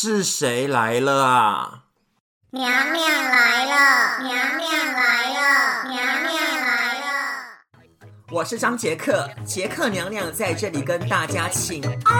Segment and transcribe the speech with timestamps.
[0.00, 1.80] 是谁来了啊？
[2.50, 6.34] 娘娘来了，娘娘来了，娘娘
[6.64, 7.06] 来了。
[8.30, 12.16] 我是张杰克，杰克娘娘在这里跟大家请安。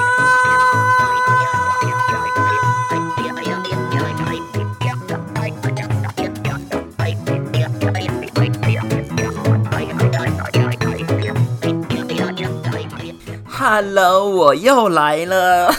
[13.46, 15.72] Hello，我又来了。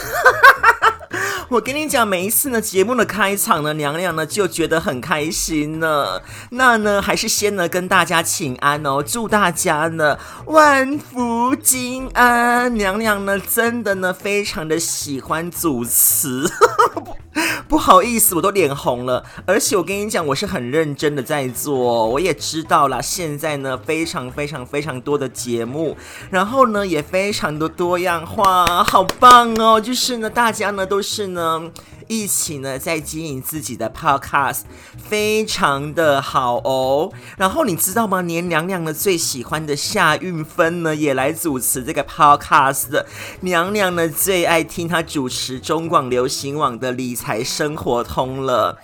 [1.50, 6.22] 我跟你讲，每一次呢节目的开场呢，娘娘呢就觉得很开心呢。
[6.50, 12.72] 那呢，还是先呢跟大家请安哦，祝大家呢万福金安。
[12.76, 16.48] 娘娘呢真的呢非常的喜欢主持。
[17.68, 19.24] 不好意思，我都脸红了。
[19.46, 22.06] 而且我跟你讲，我是很认真的在做。
[22.08, 25.96] 我也知道啦，现在呢非常非常非常多的节目，
[26.30, 29.80] 然后呢也非常的多样化，好棒哦！
[29.80, 31.70] 就是呢，大家呢都是呢。
[32.10, 34.62] 一起呢，在经营自己的 podcast，
[34.98, 37.12] 非常的好哦。
[37.36, 38.20] 然后你知道吗？
[38.20, 43.04] 连娘娘呢最喜欢的夏韵芬呢，也来主持这个 podcast。
[43.42, 48.80] 娘娘呢最爱听她主持中广流行网的理财生活通了。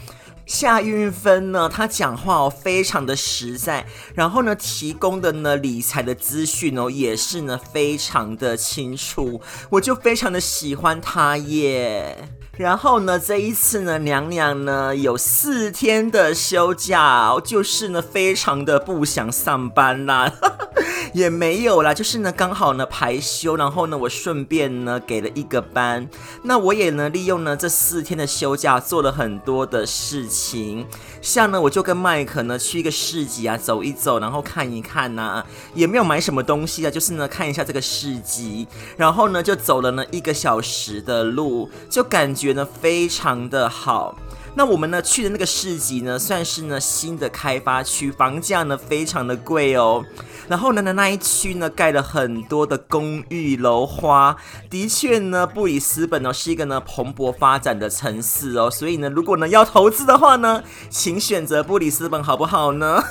[0.47, 9.41] 夏韵芬呢，她讲话哦非常的实在，然后呢提供的呢理财的资讯哦也是呢非常的清楚，
[9.71, 12.29] 我就非常的喜欢她耶。
[12.57, 20.33] 然后呢，这一次呢，娘娘呢有四天的休假，就是呢非常的不想上班啦，
[21.13, 26.09] 也没有啦，就是呢刚好呢排休，然后呢我顺便呢给了一个班，
[26.45, 30.87] 那我也呢利用呢这四天的休假做了很多的事情，
[31.21, 42.46] 像呢我就跟麦克呢去一个市集啊走一走，然后看一看呐、也没有买什么东西啊，就是呢看一下这个市集，然后呢就走了呢一个小时的路，就感觉。
[42.47, 44.17] 觉得非常的好。
[44.55, 50.05] 那我们呢去的那个市集呢，算是呢新的开发区，房价呢非常的贵哦。
[50.49, 54.37] 然后呢那那一区呢盖了很多的公寓楼花，
[54.71, 58.71] 的确呢布里斯本呢是一个呢蓬勃发展的城市哦。
[58.71, 63.03] 所以呢如果呢要投资的话呢，请选择布里斯本好不好呢？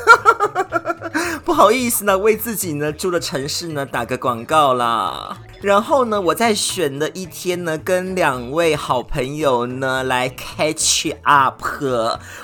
[1.44, 5.38] 不好意思呢，为自己呢住的城市呢打个广告啦。
[5.62, 11.64] 然后呢，我在选了一天呢，跟两位好朋友呢来 catch up。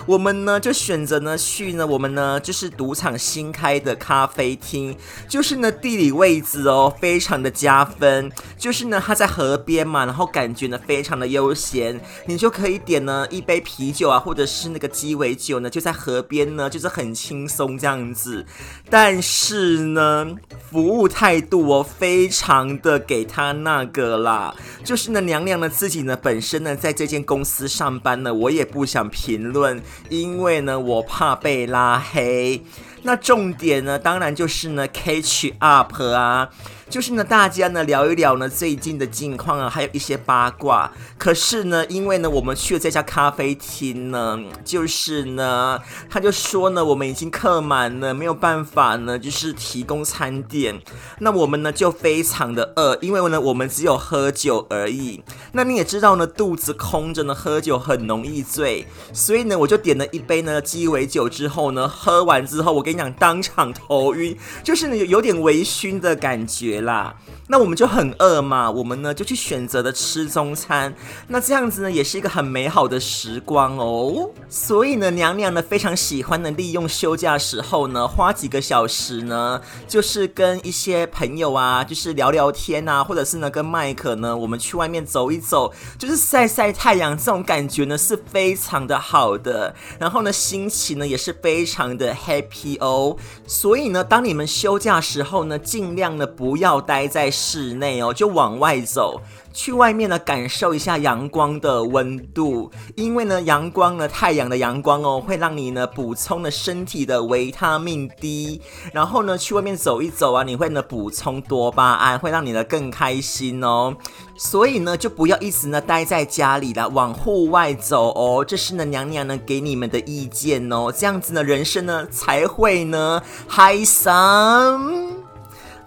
[0.07, 4.95] 我们呢就选择呢去呢，我们呢就是赌场新开的咖啡厅，
[5.27, 8.31] 就是呢地理位置哦，非常的加分。
[8.57, 18.43] 就是呢它在河边嘛，然后感觉呢非常的悠闲，你就可以点呢一杯啤酒啊，或者是那个鸡尾酒呢，就在河边呢，就是很轻松这样子。
[18.89, 20.27] 但是呢，
[20.71, 23.00] 服务态度哦，非常的。
[23.01, 32.63] 给他那个啦，就是呢，娘娘呢自己呢本身呢在这间公司上班呢，我也不想评论，因为呢我怕被拉黑。
[33.03, 36.49] 那重点呢，当然就是呢 catch up 啊。
[36.91, 40.91] 就是呢，大家呢聊一聊呢最近的近况啊，还有一些八卦。
[41.17, 50.81] 可是呢，因为呢我们去了这家咖啡厅呢，就是呢他就说呢我们已经客满了，没有办法呢就是提供餐点。
[51.19, 55.23] 那我们呢就非常的饿，因为呢我们只有喝酒而已。
[55.53, 66.80] 那你也知道呢肚子空着呢喝酒很容易醉，所以呢我就点了一杯呢鸡尾酒之后呢喝完之后，我跟你讲当场头晕，就是呢有有点微醺的感觉。
[66.81, 67.15] 啦，
[67.47, 70.93] 那我们就很饿嘛，我们呢就去选择的吃中餐，
[71.27, 74.29] 那这样子呢也是一个很美好的时光哦。
[74.49, 89.75] 所以呢，娘娘呢非常喜欢呢利用休假时候呢，花几个小时呢，就是跟一些朋友啊，就是聊聊天啊，或者是呢跟麦克呢，我们去外面走一走，就是晒晒太阳，这种感觉呢是非常的好的。
[89.99, 93.15] 然后呢，心情呢也是非常的 happy 哦。
[93.45, 96.70] 所以呢，当你们休假时候呢，尽量呢不要。
[96.71, 99.19] 要待在室内哦，就往外走，
[99.51, 108.61] 去外面呢感受一下阳光的温度，因为呢阳光呢太阳的阳光哦，会让你呢补充了身体的维他命 D，
[108.93, 113.93] 然后呢去外面走一走啊，你会呢补充多巴胺，会让你呢更开心哦。
[114.37, 118.45] 所以呢就不要一直呢待在家里了，往户外走哦。
[118.47, 125.20] 这是呢娘娘呢给你们的意见哦，这样子呢人生呢才会呢嗨上。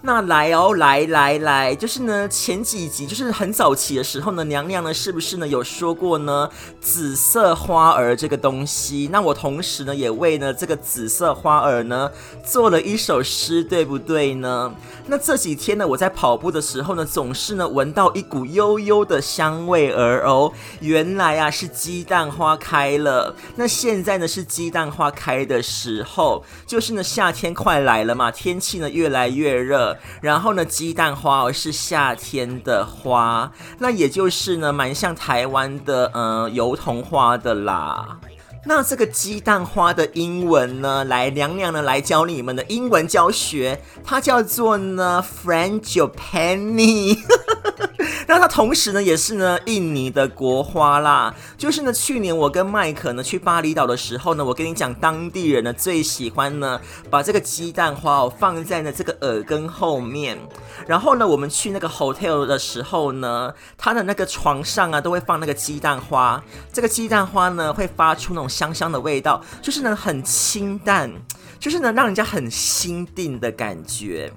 [0.05, 6.47] 那来哦，来来来，就是呢，前几集就是很早期的时候呢，娘娘呢是不是呢有说过呢？
[6.79, 12.11] 紫色花儿这个东西，那我同时呢也为呢这个紫色花儿呢
[12.45, 14.71] 做了一首诗，对不对呢？
[15.07, 23.35] 那这几天呢我在跑步的时候呢，总是呢闻到一股悠悠的香味儿哦，原来啊是鸡蛋花开了。
[23.55, 29.94] 那现在呢是鸡蛋花开的时候，就是呢夏天快来了嘛，天气呢越来越热。
[30.21, 38.17] 然后呢，鸡蛋花哦是夏天的花，那也就是呢，蛮像台湾的呃油桐花的啦。
[38.67, 47.15] 那这个鸡蛋花的英文呢，来娘娘呢来教你们的英文教学，它叫做呢 f r a n g i p a n y。
[48.27, 51.33] 那它同时呢，也是呢印尼的国花啦。
[51.57, 56.79] 就是呢，去年我跟麦克呢去巴厘岛的时候呢，我跟你讲，当地人呢最喜欢呢
[57.09, 60.37] 把这个鸡蛋花哦放在呢这个耳根后面。
[60.87, 66.43] 然后呢，我们去那个 hotel 的时候呢，他的那个床上啊都会放那个鸡蛋花。
[66.73, 71.11] 这个鸡蛋花呢会发出那种香香的味道，就是呢很清淡，
[71.59, 74.31] 就是呢让人家很心定的感觉。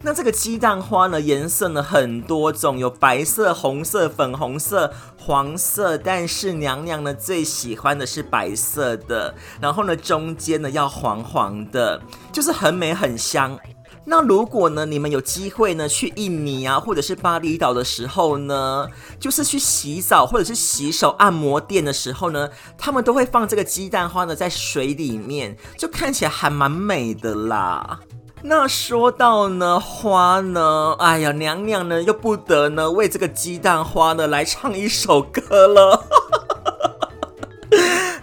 [0.00, 12.00] 那这个鸡蛋花呢，颜色呢很多种，有白色、红色、粉红色、黄色，但是娘娘呢最喜欢的是白色的，然后呢中间呢要黄黄的，
[12.32, 13.58] 就是很美很香。
[14.04, 18.86] 那如果呢你们有机会呢去印尼啊，或者是巴厘岛的时候呢，
[19.18, 22.48] 就是去洗澡或者是洗手按摩店的时候呢，
[22.78, 27.98] 他们都会放这个鸡蛋花呢在水里面，就看起来还蛮美的啦。
[28.42, 36.04] 那说到呢花呢，哎呀，娘娘呢又不得呢为这个鸡蛋花呢来唱一首歌了。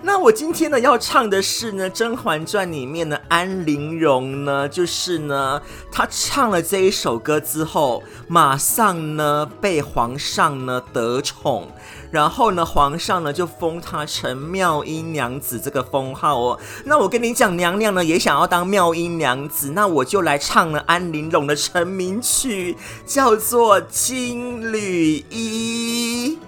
[0.02, 11.70] 那我今天呢要唱的是呢《甄嬛传》里面的安陵容呢，就是呢她唱了这一首歌之后，马上呢被皇上呢得宠。
[12.16, 16.58] 然后呢，皇上呢就封她成妙音娘子这个封号哦。
[16.86, 26.40] 那我跟你讲，娘娘呢也想要当妙音娘子，那我就来唱了安陵容的成名曲，叫做《金缕衣》。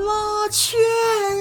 [0.00, 0.72] 拉全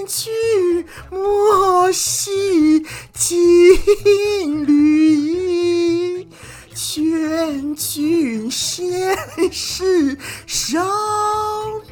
[0.06, 6.28] 军莫惜金缕衣，
[6.76, 9.18] 劝君先
[9.50, 10.78] 试少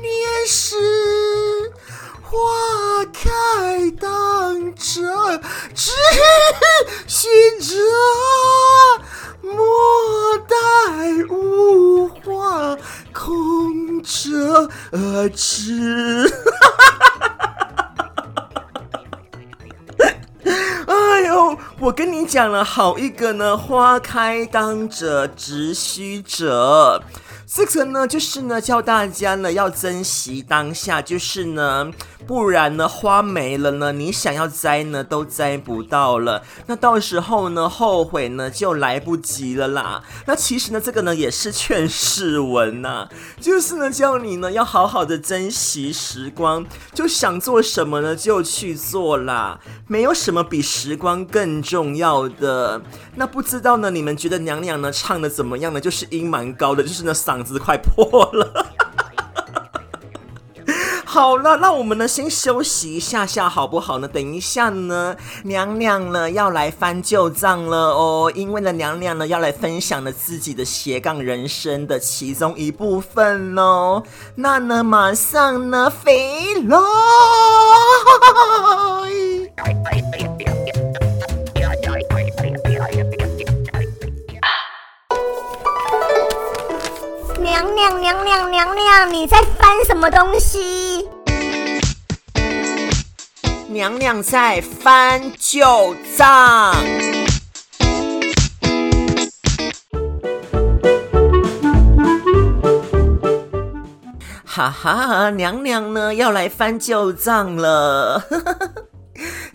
[0.02, 0.76] 年时。
[2.30, 2.38] 花
[3.12, 5.42] 开当折
[5.74, 5.92] 直
[7.08, 7.28] 须
[7.60, 7.74] 折，
[9.42, 10.56] 莫待
[11.28, 12.78] 无花
[13.12, 14.70] 空折
[15.34, 16.32] 枝。
[20.86, 27.02] 哎呦，我跟你讲了好一个呢，花开当折直须折。
[27.52, 31.92] 这个呢，就是呢，教大家呢要珍惜当下，就是呢。
[32.28, 36.44] 不然呢，花没了呢，你想要摘呢，都摘不到了。
[36.68, 40.04] 那到时候呢，后悔呢，就来不及了啦。
[40.28, 43.08] 那其实呢，这个呢，也是劝世文呐，
[43.42, 46.64] 就是呢，叫你呢，要好好的珍惜时光，
[46.94, 49.60] 就想做什么呢，就去做啦。
[49.88, 52.80] 没有什么比时光更重要的。
[53.16, 55.82] 那不知道呢，你们觉得娘娘呢唱的怎么样呢？
[55.82, 58.66] 就是音蛮高的，就是呢，嗓子快破了。
[61.06, 64.08] 好了，那我们呢先休息一下下好不好呢？
[64.08, 74.04] 等一下呢，娘娘呢要来翻旧账了哦，因为呢娘娘呢要来分享了自己的斜杠人生的其中一部分哦。
[74.36, 76.78] 那呢马上呢飞来。
[87.80, 91.08] 娘娘娘娘娘娘，你在翻什么东西？
[93.70, 96.76] 娘娘在翻旧账。
[104.44, 108.22] 哈哈，娘娘呢要来翻旧账了。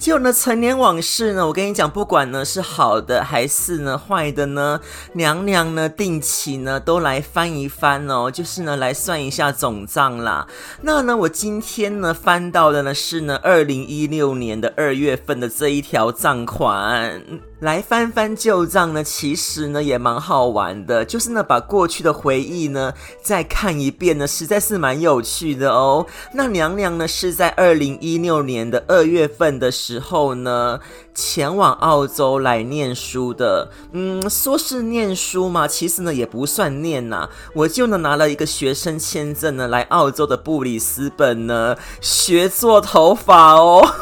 [0.05, 4.79] 就呢，陈年往事呢，我跟你讲，不管呢是好的还是呢坏的呢，
[5.15, 10.47] 娘娘呢定期呢都来翻一翻哦，就是呢来算一下总账啦。
[10.83, 17.23] 那呢，我今天呢翻到的呢是呢二零一六年的二月份的这一条账款。
[17.61, 22.93] 来翻翻旧账呢，其实呢也蛮好玩的，就是呢把过去的回忆呢
[23.23, 26.05] 再看一遍呢，实在是蛮有趣的哦。
[26.35, 30.79] 那娘娘呢是在二零一六年的二月份的时候呢，
[31.15, 33.71] 前往澳洲来念书的。
[33.93, 43.89] 嗯，说是念书嘛，其实呢也不算念呐，我就呢拿了一个学生签证呢来澳洲的布里斯本呢学做头发哦。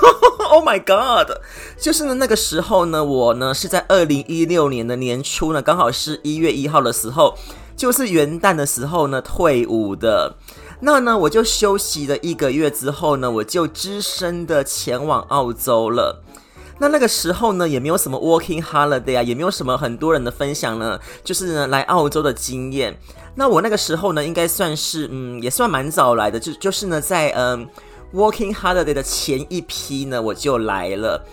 [0.51, 1.35] Oh my god！
[1.79, 7.35] 就是呢那个时候呢，我呢是在二零一六年的年初呢，刚好是一月一号的时候，
[7.77, 10.37] 就是元旦的时候呢退伍的。
[10.81, 16.23] 那呢我就休息了一个月之后呢，我就只身的前往澳洲了。
[16.79, 22.99] 那那个时候呢也没有什么 working holiday 啊，也没有什么很多人的分享呢，就是呢来澳洲的经验。
[23.35, 27.69] 那我那个时候呢应该算是嗯也算蛮早来的，就就是呢在嗯。
[28.15, 31.25] Working Holiday 的前一批呢，我就来了。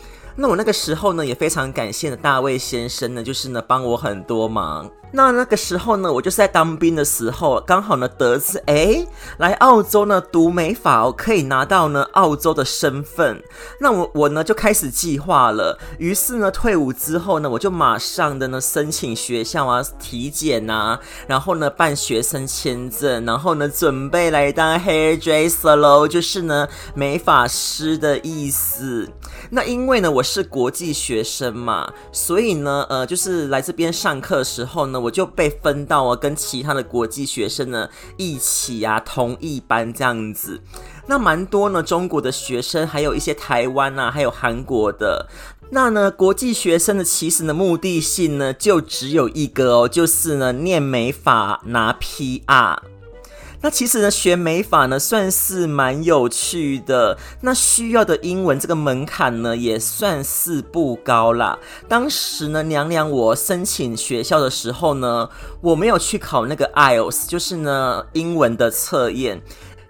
[0.42, 4.90] 那我那个时候呢，也非常感谢的大卫先生呢，就是呢帮我很多忙。
[5.12, 9.04] 那那个时候呢，我就是在当兵的时候，刚好呢得知，哎，
[9.40, 13.42] 来澳洲呢读美法哦，可以拿到呢澳洲的身份。
[13.80, 15.80] 那我我呢就开始计划了。
[15.98, 29.10] 于是呢退伍之后呢，我就马上的呢申请学校啊，体检啊，然后呢办学生签证，然后呢准备来当 hairdresser 喽，就是呢美法师的意思。
[29.50, 34.99] 那因为呢我是国际学生嘛，所以呢呃就是来这边上课的时候呢。
[35.00, 40.62] 我就被分到啊，跟其他的国际学生呢一起啊，同一班这样子。
[41.08, 45.28] 那蛮多呢，中国的学生，还有一些台湾啊，还有韩国的。
[45.72, 52.78] 那呢，国际学生的其实的，目的性呢，就只有一个哦，就是呢，念美法拿 PR。
[53.62, 57.18] 那其实呢，学美法呢算是蛮有趣的。
[57.42, 61.60] 那需要的英文这个门槛呢也算是不高啦。
[61.88, 65.30] 当时呢，娘娘我申请学校的时候呢，
[65.62, 69.42] 我没有去考那个 IELTS，就是呢英文的测验。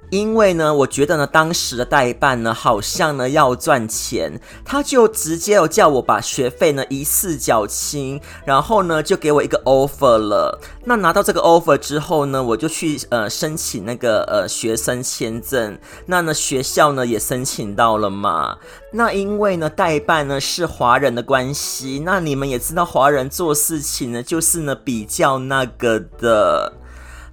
[0.09, 10.59] 因为呢，我觉得呢，当时的代办呢，好像呢要赚钱，他就直接有叫我把学费呢一次缴清，然后呢就给我一个 offer 了。
[10.85, 15.77] 那拿到这个 offer 之后呢，我就去呃申请那个呃学生签证。
[16.07, 18.57] 那呢学校呢也申请到了嘛。
[18.91, 26.73] 那因为呢代办呢是华人的关系，那你们也知道华人做事情呢就是呢比较那个的。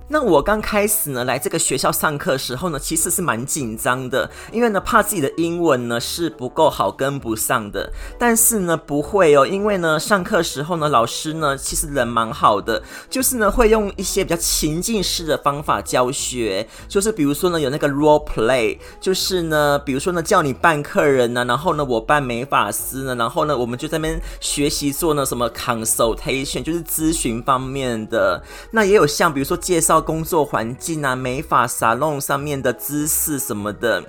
[0.08, 7.92] 那我刚开始呢来这个学校上课时候呢，其实是蛮紧张的，因为呢怕自己的英文呢是不够好跟不上的。
[8.16, 28.40] 但是呢不会哦，因为呢上课时候呢老师呢其实人蛮好的，就是呢会用一些比较情境式的方法教学，就是比如说呢有那个 role play，就是呢比如说呢叫你扮客人呢，然后呢我扮美发师呢，然后呢我们就在那边学习做呢什么 consultation，就是咨询方面的。
[28.70, 29.95] 那也有像比如说介绍。
[30.00, 34.02] 工作环境啊，美发沙龙上面的姿势什么的，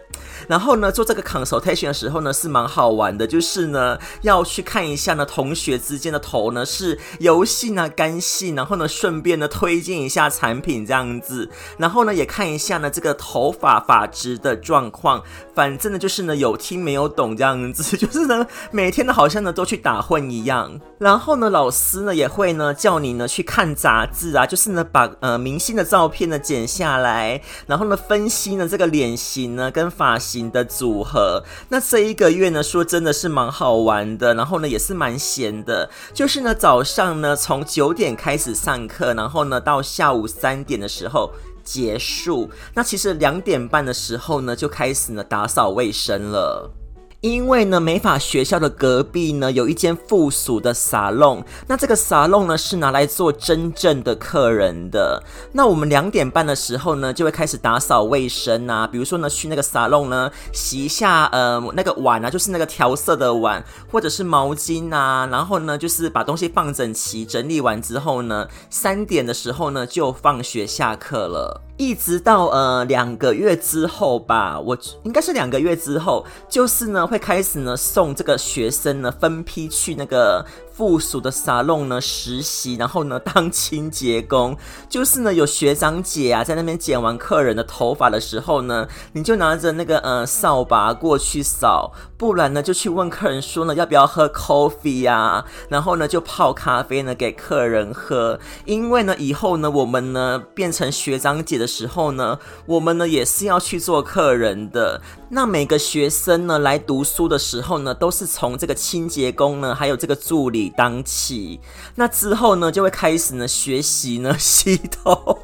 [0.47, 15.23] 然后呢，做这个 consultation 的时候呢，是蛮好玩的，就是呢，要去看一下呢，同学之间的头呢是油性啊、干性，然后呢，顺便呢推荐一下产品这样子，然后呢，也看一下呢这个头发发质的状况，
[15.55, 31.43] 反正呢就是呢有听没有懂这样子， 就是呢每天呢好像呢都去打混一样，然后呢老师呢也会呢叫你呢去看杂志啊，就是呢把呃明星的照片呢剪下来，然后呢分析呢这个脸型呢跟发型的组合。
[31.69, 35.89] 那这一个月呢说真的是蛮好玩的，然后呢也是蛮闲的。
[36.13, 41.31] 就是呢早上呢从九点开始上课，然后呢到下午三点的时候
[41.63, 42.49] 结束。
[42.73, 46.71] 那其实两点半的时候呢就开始呢打扫卫生了。
[47.21, 55.23] 因为呢，美发学校的隔壁呢有一间附属的沙龙，那这个沙龙呢是拿来做真正的客人的。
[55.53, 71.61] 那我们两点半的时候呢就会开始打扫卫生啊，比如说呢去那个沙龙呢洗一下呃那个碗啊，就是那个调色的碗或者是毛巾啊，然后呢就是把东西放整齐，整理完之后呢三点的时候呢就放学下课了。
[71.77, 80.45] 一直到呃两个月之后吧，我应该是两个月之后，就是呢会开始呢送这个学生呢分批去那个。
[80.77, 84.55] 附属的沙龙呢实习，然后呢当清洁工，
[84.87, 105.01] 就是呢有学长姐啊在那边剪完客人的头发的时候呢，你就拿着那个呃扫把过去扫，不然呢就去问客人说呢要不要喝 coffee 呀、然后呢就泡咖啡呢给客人喝，因为呢以后呢我们呢变成学长姐的时候呢，我们呢也是要去做客人的。
[105.29, 110.66] 那每个学生呢来读书的时候呢，都是从这个清洁工呢还有这个助理。
[110.69, 111.59] 当起。
[111.95, 115.37] 那之后呢，就会开始呢学习呢洗头。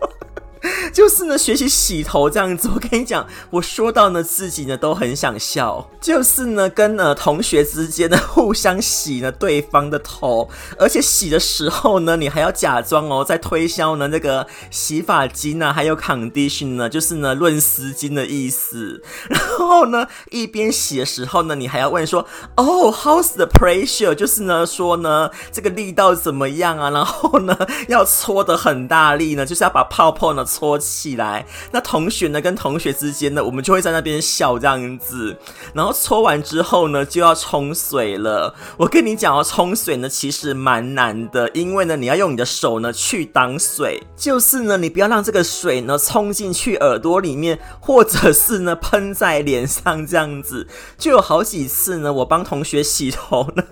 [0.94, 5.90] 就是呢，学习洗头这样子，我跟你讲，我说到呢，自己呢都很想笑。
[6.00, 19.04] 就是呢，跟呃同学之间呢互相洗呢对方的头，而且洗的时候呢，你还要假装哦在推销呢那个洗发精啊，还有 condition 呢，就是呢润丝巾的意思。
[19.30, 24.14] 然后呢，一边洗的时候呢，你还要问说，哦，how's the pressure？
[24.16, 26.90] 就是呢说呢这个力道怎么样啊？
[26.90, 27.58] 然后呢
[27.90, 30.46] 要搓得很大力呢，就是要把泡泡呢。
[30.54, 35.36] 搓起来，那同学呢跟同学之间呢，我们就会在那边笑这样子。
[35.74, 38.54] 然后搓完之后呢，就要冲水了。
[38.78, 50.68] 我跟你讲哦，冲水呢其实蛮难的，因为呢你要用你的手呢去挡水，就是呢你不要让这个水呢冲进去耳朵里面，或者是呢喷在脸上这样子。
[50.98, 53.64] 就有好几次呢，我帮同学洗头呢。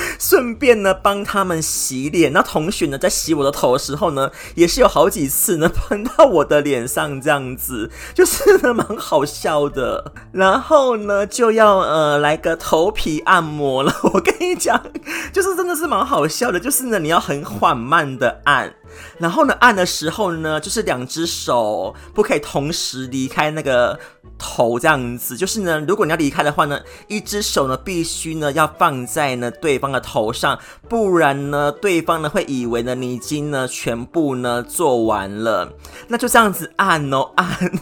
[0.18, 2.32] 顺便呢，帮他们洗脸。
[2.32, 10.12] 那同学呢，在洗我的头的时候呢，也是有好几次呢，喷到我的脸上，这样子， 就是呢，蛮好笑的。
[10.32, 13.94] 然后呢，就要呃来个头皮按摩了。
[14.02, 14.80] 我跟你讲，
[15.32, 16.58] 就是真的是蛮好笑的。
[16.58, 18.74] 就是呢，你要很缓慢的按。
[19.18, 23.98] 然后呢，按的时候呢，就是两只手不可以同时离开那个
[24.38, 25.36] 头，这样子。
[25.36, 35.72] 就是呢，如果你要离开的话呢，一只手呢必须呢要放在呢对方的头上，不然呢对方呢会以为呢你已经呢全部呢做完了。
[36.08, 37.72] 那就这样子按哦按，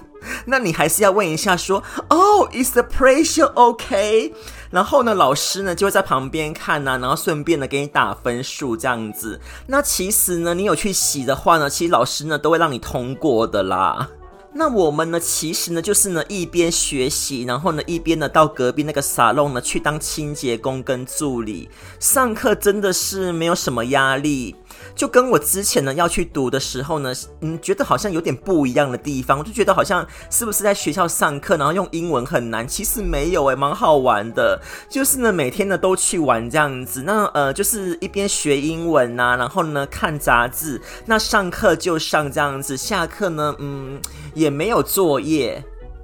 [0.46, 4.32] 那你还是要问一下说，哦，is the pressure okay？
[4.76, 9.40] 然后呢，老师呢就会在旁边看呐、然后顺便呢给你打分数这样子。
[9.66, 14.06] 那其实呢，你有去洗的话呢，其实老师呢都会让你通过的啦。
[14.52, 21.70] 那我们呢，其实呢就是呢一边学习，然后呢一边呢到隔壁那个沙龙呢去当清洁工跟助理。
[21.98, 24.54] 上课真的是没有什么压力。
[24.94, 32.66] 就跟我之前呢要去读的时候呢，嗯，觉得好像有点不一样的地方，我就觉得好像是不是在学校上课，然后用英文很难？
[32.66, 34.60] 其实没有诶，蛮好玩的。
[34.88, 44.00] 就是呢，每天呢都去玩这样子，那呃，就是一边学英文呐、啊，然后呢看杂志，那上课就上这样子，下课呢，嗯，
[44.34, 45.62] 也没有作业。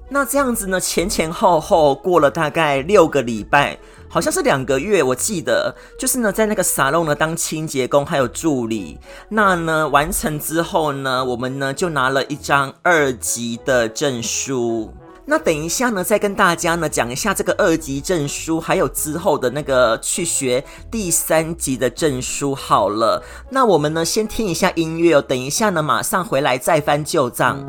[0.08, 3.78] 那这样子呢，前前后后过了大概六个礼拜。
[4.12, 8.98] 好像是两个月，我记得就是呢，在那个沙龙呢当清洁工还有助理。
[9.30, 14.92] 那呢完成之后呢，我们呢就拿了一张二级的证书。
[15.24, 22.54] 那等一下呢，再跟大家呢讲一下这个二级证书，还有之后的那个去学第三级的证书。
[22.54, 27.64] 好了，那我们呢先听一下音乐哦，等一下呢马上回来再翻旧账。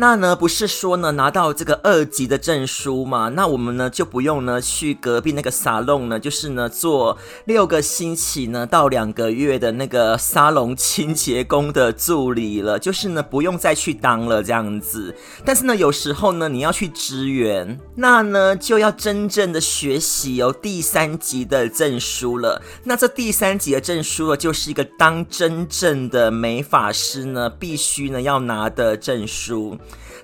[0.00, 3.30] 那呢，不是说呢拿到这个二级的证书嘛？
[3.30, 15.12] 那我们呢就不用呢去隔壁那个沙龙呢，就是呢做六个星期呢到两个月的那个沙龙清洁工的助理了，就是呢不用再去当了这样子。
[15.44, 22.62] 但是呢有时候呢你要去支援，那呢就要真正的学习有第三级的证书了。
[22.84, 29.76] 那这第三级的证书呢，就是一个当真正的美发师呢必须呢要拿的证书。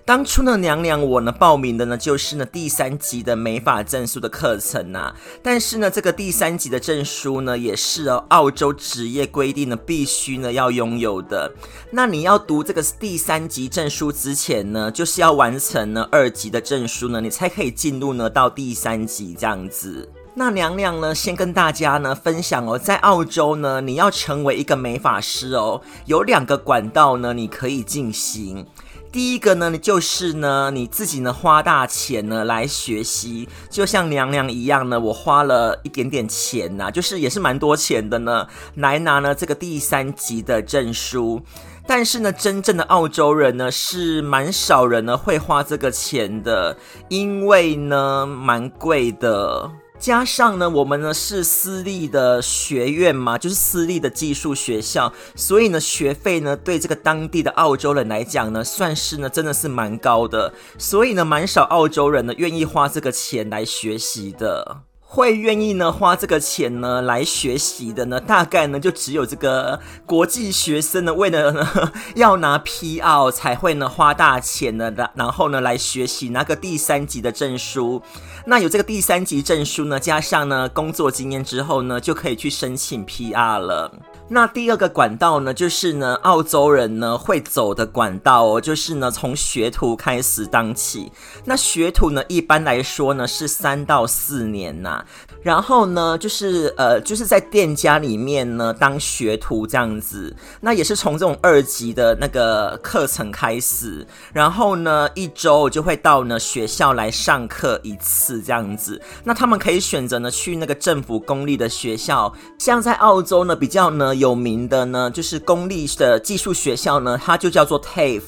[0.06, 5.16] 当初呢，娘娘我呢报名的呢就是呢第三级的美发证书的课程呐、啊。
[5.42, 11.50] 但是呢，这个第三级的证书呢也是哦澳洲职业规定呢必须呢要拥有的。
[11.90, 20.06] 那你要读这个第三级证书之前呢，就是要完成呢二级的证书呢，你才可以进入呢到第三级这样子。
[20.36, 28.66] 那娘娘呢先跟大家呢分享哦，在澳洲呢你要成为一个美发师哦，有两个管道呢你可以进行。
[29.14, 41.40] 第一个呢，你就是呢，你自己呢花大钱呢来学习，就像娘娘一样呢，我花了一点点钱呐、就是也是蛮多钱的呢，来拿呢这个第三级的证书。
[41.86, 46.76] 但是呢，真正的澳洲人呢是蛮少人呢会花这个钱的，
[47.08, 49.70] 因为呢蛮贵的。
[49.98, 64.82] 加上呢，我们呢是私立的学院嘛，就是私立的技术学校，所以呢学费呢对这个当地的澳洲人来讲呢，算是呢真的是蛮高的，所以呢蛮少澳洲人呢愿意花这个钱来学习的。
[65.14, 78.02] 会愿意呢花这个钱呢来学习的呢，大概呢就只有这个国际学生呢，为了 要拿 PR 才会呢花大钱呢，然后呢来学习拿个第三级的证书。
[78.46, 83.92] 那有这个第三级证书呢，加上呢工作经验之后呢，就可以去申请 PR 了。
[84.26, 91.12] 那第二个管道呢，就是呢，澳洲人呢会走的管道哦，就是呢从学徒开始当起。
[91.44, 95.04] 那学徒呢，一般来说呢是三到四年呐、
[95.44, 100.34] 然后呢，就是呃，就是在店家里面呢当学徒这样子。
[100.60, 104.04] 那也是从这种二级的那个课程开始。
[104.32, 109.00] 然后呢，一周就会到呢学校来上课一次这样子。
[109.22, 118.22] 那他们可以选择呢去那个政府公立的学校，像在澳洲呢比较呢有名的呢就是公立的技术学校呢，它就叫做 TAFE。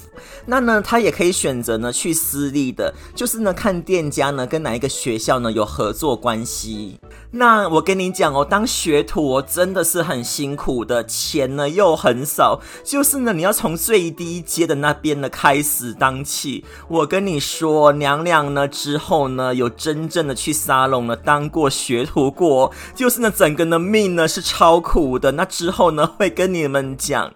[0.45, 6.99] 那呢，他也可以选择呢去私立的，就是呢看店家呢跟哪一个学校呢有合作关系。
[7.37, 16.65] 那我跟你讲哦，当学徒真的是很辛苦的，钱呢又很少，就是呢你要从最低阶的那边呢开始当起。
[16.89, 25.33] 我跟你说，娘娘呢之后呢有真正的去沙龙呢当过学徒过，就是呢整个的命呢是超苦的。
[25.33, 27.33] 那之后呢会跟你们讲。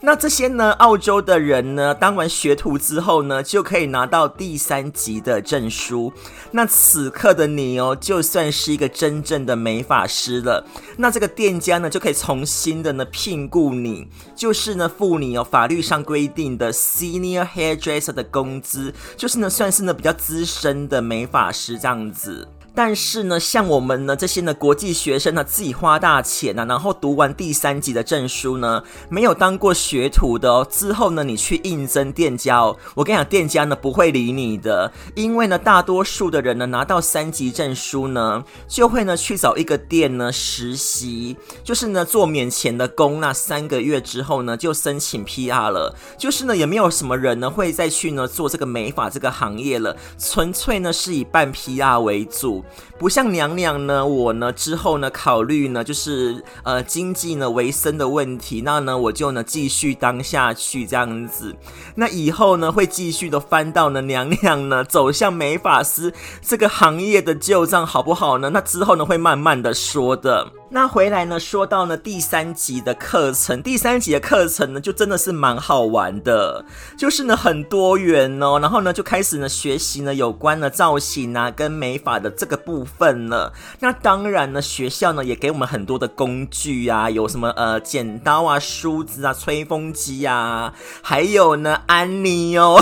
[0.00, 6.12] 那这些呢，澳洲的人呢，当完学徒之后呢，就可以拿到第三级的证书。
[6.52, 10.64] 那此刻的你哦，就算是一个真正的美发师了。
[10.96, 22.46] 那这个店家呢，就可以重新的呢聘雇你，就是呢付你哦法律上规定的 senior hairdresser 的工资，就是呢算是呢比较资深的美发师这样子。
[22.74, 52.64] 但是呢，像我们呢这些呢国际学生呢，自己花大钱呢、然后读完第三级的证书呢，没有当过学徒的哦，之后呢你去应征店家哦，我跟你讲，店家呢不会理你的，因为呢大多数的人呢拿到三级证书呢，就会呢去找一个店呢实习，就是呢做免钱的工，那三个月之后呢就申请 PR 了，就是呢也没有什么人呢会再去呢做这个美发这个行业了，纯粹呢是以办 PR 为主。
[52.98, 61.54] 不像娘娘呢，我呢之后呢考虑呢就是呃经济呢维生的问题，那呢我就呢继续当下去这样子，
[61.94, 68.50] 那以后呢会继续的翻到呢娘娘呢走向美法师这个行业的旧账好不好呢？
[68.50, 70.52] 那之后呢会慢慢的说的。
[70.70, 76.64] 那回来呢，说到呢第三集的课程，第三集的课程呢，就真的是蛮好玩的，
[76.96, 83.54] 就是呢很多元哦，然后呢就开始呢学习呢有关的造型啊跟美发的这个部分了。
[83.80, 92.78] 那当然呢，学校呢也给我们很多的工具啊，有什么呃剪刀啊、梳子啊、吹风机啊，还有呢安妮哦。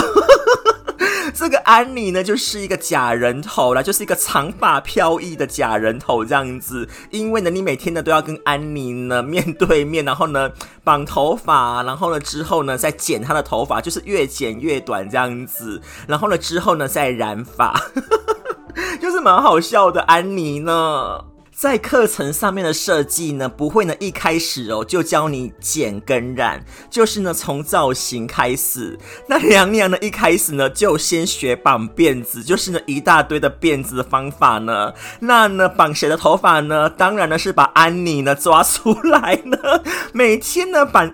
[1.36, 6.88] 这个安妮呢，就是一个假人头啦，就是一个长发飘逸的假人头这样子。
[7.10, 10.50] 因为呢，你每天呢都要跟安妮呢面对面，然后呢
[10.82, 15.80] 绑头发，然后呢之后呢再剪她的头发，就是越剪越短这样子。
[16.08, 17.78] 然后呢之后呢再染发，
[18.98, 21.35] 就是蛮好笑的安妮呢。
[21.56, 28.98] 在课程上面的设计呢，不会呢一开始哦就教你剪跟染，就是呢从造型开始。
[29.26, 34.92] 那娘娘呢一开始呢就先学绑辫子，就是呢一大堆的辫子的方法呢。
[35.20, 36.90] 那呢绑谁的头发呢？
[36.90, 39.56] 当然呢是把安妮呢抓出来呢，
[40.12, 41.10] 每天呢绑。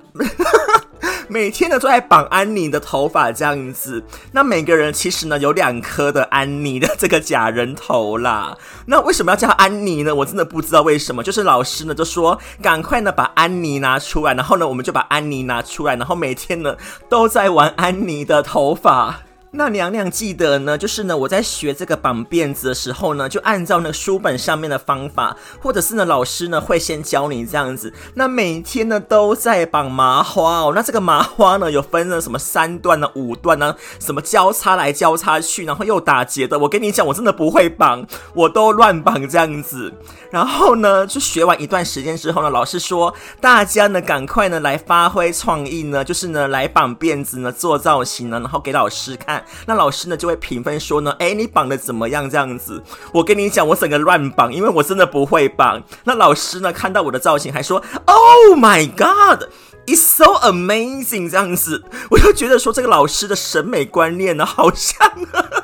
[1.28, 8.56] 每天呢都在绑安妮的头发这样子，那每个人其实呢有两颗的安妮的这个假人头啦。
[8.86, 10.14] 那为什么要叫安妮呢？
[10.14, 11.22] 我真的不知道为什么。
[11.22, 16.76] 就是老师呢就说赶快呢把安妮拿出来，然后呢我们就把安妮拿出来，然后每天呢
[17.08, 19.22] 都在玩安妮的头发。
[19.54, 27.92] 那娘娘记得呢，就是呢，我在学这个绑辫子的时候呢，就按照那书本上面的方法，或者是呢，老师呢会先教你这样子。
[28.14, 30.72] 那每天呢都在绑麻花哦。
[30.74, 36.58] 那这个麻花呢有分了什么三段呢、五段呢，什么交叉来交叉去，然后又打结的。
[36.60, 39.92] 我跟你讲，我真的不会绑，我都乱绑这样子。
[40.30, 49.41] 然后呢，就学完一段时间之后呢，老师说大家呢赶快呢来发挥创意呢，就是呢来绑辫子呢做造型呢，然后给老师看。
[49.66, 52.28] 那老师呢就会评分说呢，哎，你绑的怎么样？
[52.28, 55.82] 这样子，我跟你讲，我整个乱绑，因为我真的不会绑。
[56.04, 65.10] 那老师呢看到我的造型还说，Oh my God，it's so amazing，这样子，我就觉得说这个老师的审美观念呢好像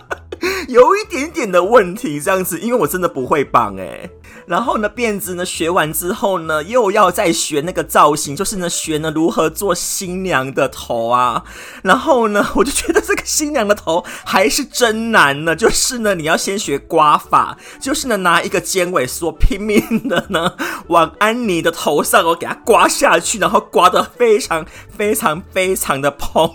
[0.69, 4.11] 有一点点的问题，这样子，因为我真的不会绑，哎。
[4.49, 11.45] 然后呢，辫子呢学完之后呢，又要再学那个造型，就是呢学呢如何做新娘的头啊。
[11.83, 15.55] 然后呢，我就觉得这个新娘的头还是真难呢。
[15.55, 20.55] 就是呢，你要先学刮法，就是呢拿一个尖尾梳拼命的呢
[20.87, 24.65] 往安妮的头上哦给它刮下去，然后刮得非常
[24.97, 26.51] 非常非常的蓬。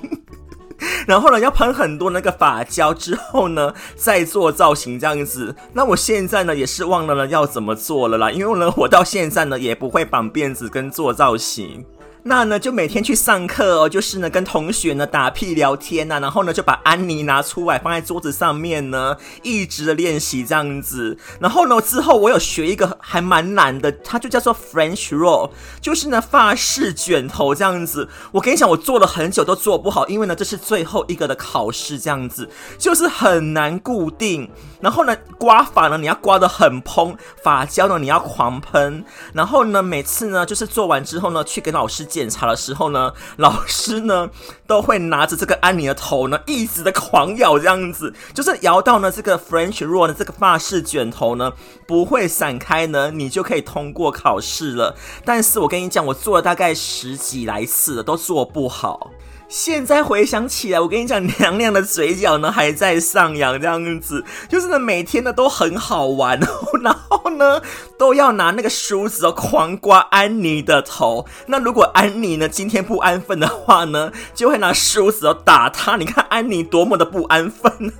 [1.08, 5.56] 然后呢，要喷很多那个发胶之后呢，再做造型这样子。
[5.74, 11.86] 那我现在呢，也是忘了呢要怎么做了啦，因为呢，我到现在呢也不会绑辫子跟做造型。
[12.26, 21.18] 那呢，就每天去上课哦，就是呢，跟同学呢打屁聊天呐、啊，然后呢，就把安妮拿出来放在桌子上面呢，一直的练习这样子。
[21.42, 28.08] 然后呢，之后我有学一个还蛮难的，它就叫做 French roll，就是呢发式卷头这样子。
[28.32, 34.50] 我跟你讲，我做了很久都做不好，因为呢，这是最后一个的考试这样子，就是很难固定。
[34.80, 39.04] 然后呢，刮发呢，你要刮得很蓬，发胶呢，你要狂喷。
[39.34, 44.30] 然后呢，每次呢，就是做完之后呢，去给老师检查的时候呢，老师呢
[44.67, 51.54] 都会拿着这个安妮的头呢，一直的狂咬，这样子，就是摇到呢这个 French roll 的这个发式卷头呢
[51.88, 54.95] 不会散开呢，你就可以通过考试了。
[55.26, 59.10] 但是我跟你讲，我做了大概十几来次了，都做不好。
[59.56, 66.39] 现在回想起来，我跟你讲，娘娘的嘴角呢还在上扬，这样子，就是呢每天呢都很好玩，
[66.82, 67.62] 然后呢
[67.96, 71.28] 都要拿那个梳子哦狂刮安妮的头。
[71.46, 75.98] 那如果安妮呢今天不安分的话呢，就会拿梳子哦打她。
[75.98, 77.94] 你看安妮多么的不安分，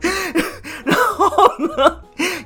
[0.82, 1.95] 然后呢？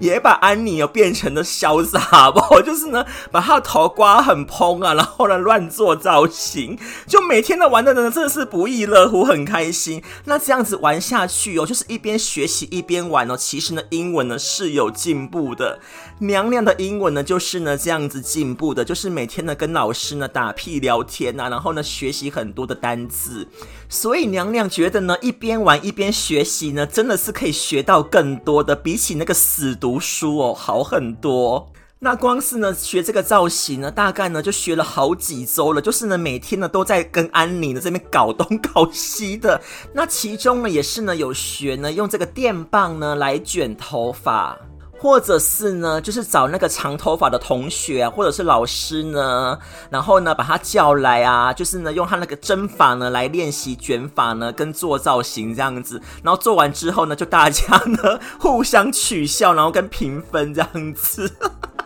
[0.00, 2.60] 也把安妮哦变成了潇洒不？
[2.62, 10.02] 就是呢，把她的头刮很蓬啊，然后呢乱做造型，就每天的玩的呢真的是不亦乐乎，很开心。
[10.24, 13.36] 那这样子玩下去哦，就是一边学习一边玩哦。
[13.36, 15.78] 其实呢，英文呢是有进步的。
[16.22, 23.48] 娘娘的英文呢就是呢这样子进步的，就是每天呢跟老师呢打屁聊天啊，然后呢学习很多的单字。
[23.88, 31.72] 所以娘娘觉得呢，一边玩一边学习呢，真的是可以学到更多的，比起那个死读书哦，好很多。
[32.02, 39.59] 那光是呢学这个造型呢，大概呢就学了好几周了，就是呢每天呢都在跟安妮呢这边搞东搞西的。
[39.94, 44.59] 那其中呢也是呢有学呢用这个电棒呢来卷头发。
[45.02, 49.58] 或者是呢，就是找那个长头发的同学，或者是老师呢，
[49.88, 61.32] 然后呢把他叫来啊，就是呢用他那个针法呢来练习卷发呢，跟做造型这样子，然后做完之后呢，就大家呢 互相取笑，然后跟评分这样子，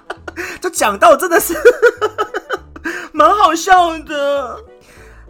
[0.61, 1.55] 就讲到真的是
[3.15, 4.74] 蛮好笑的。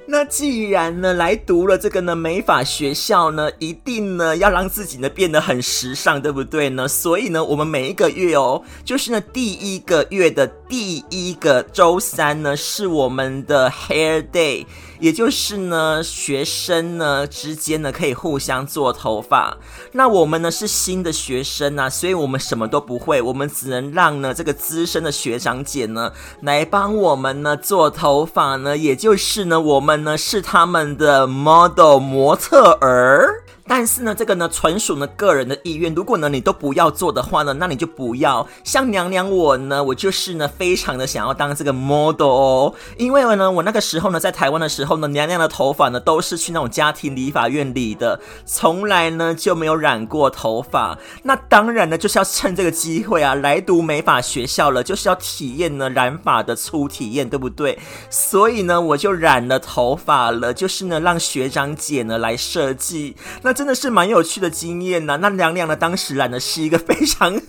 [0.07, 6.87] 那既然呢来读了这个呢美法学校呢，一定呢要让自己呢变得很时尚，对不对呢？
[6.87, 14.67] 所以呢，我们每一个月哦，就是呢第一个月的第一个周三呢，是我们的 Hair Day。
[14.99, 19.57] 也就是呢，学生呢之间呢可以互相做头发。
[19.93, 26.11] 那我们呢是新的学生啊，所以我们什么都不会，我们只能让呢这个资深的学长姐呢
[26.41, 28.77] 来帮我们呢做头发呢。
[28.77, 33.44] 也就是呢，我们呢是他们的 model 模特儿。
[33.67, 35.95] 但是呢，这个呢，纯属呢个人的意愿。
[35.95, 38.47] 如果呢你都不要做的话呢，那你就不要。
[38.63, 50.99] 像娘娘我呢，我就是呢非常的想要当这个 model 哦，因为呢我那个时候呢在台湾的时候呢，娘娘的头发呢都是去那种家庭理发院理的，从来呢就没有染过头发。
[51.23, 57.79] 那当然呢就是要趁这个机会啊来读美发学校了，就是要体验呢染发的初体验，对不对？
[58.11, 63.54] 所以呢我就染了头发了，就是呢让学长姐呢来设计那。
[63.55, 67.41] 真的是蛮有趣的经验呐、那娘娘呢，当时染的是一个非常，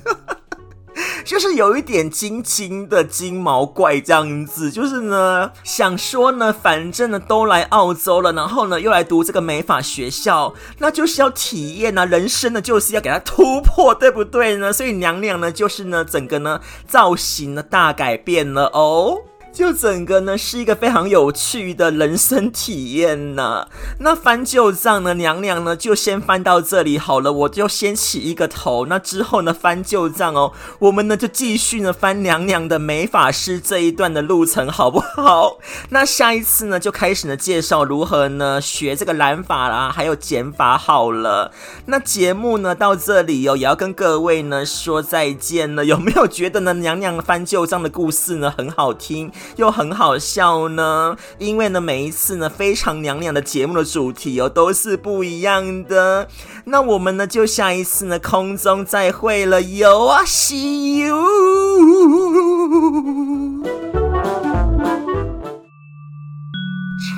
[1.25, 4.69] 就是有一点金金的金毛怪这样子。
[4.69, 14.71] 就是呢，想说呢，反正呢都来澳洲了，然后呢又来读这个美发学校，那就是要体验啊，人生呢就是要给它突破，对不对呢？
[14.71, 19.17] 所以娘娘呢就是呢整个呢造型呢大改变了哦。
[19.55, 23.65] 就整个呢是一个非常有趣的人生体验呢。
[23.99, 28.85] 那翻旧账呢，娘娘呢就先翻到这里好了，我就先起一个头。
[28.87, 35.57] 那之后呢翻旧账哦，我们呢就继续呢翻娘娘的美法师这一段的路程，好不好？
[35.87, 41.53] 那下一次呢就开始呢介绍如何呢学这个染法啦，还有减法好了。
[41.85, 45.85] 那节目呢到这里哦，也要跟各位呢说再见了。
[45.85, 49.31] 有没有觉得呢娘娘翻旧账的故事呢很好听？
[49.55, 56.27] 又很好笑呢，因为呢，每一次呢，非常娘娘的节目的主题哦，都是不一样的。
[56.65, 61.15] 那我们呢，就下一次呢，空中再会了，哟啊，See you。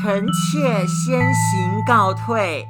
[0.04, 2.66] 臣妾先行告退。